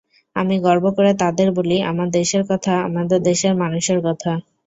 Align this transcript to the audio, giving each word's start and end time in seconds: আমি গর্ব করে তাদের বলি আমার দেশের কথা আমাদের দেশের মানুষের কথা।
আমি 0.35 0.55
গর্ব 0.59 0.85
করে 0.97 1.11
তাদের 1.21 1.47
বলি 1.57 1.77
আমার 1.91 2.07
দেশের 2.11 2.43
কথা 2.49 2.73
আমাদের 2.87 3.19
দেশের 3.23 3.53
মানুষের 3.61 3.99
কথা। 4.07 4.31